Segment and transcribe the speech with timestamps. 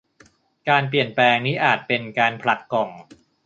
[0.69, 2.89] การเปลี่ยนแปลง นี่อาจเป็น การผลักกล่อง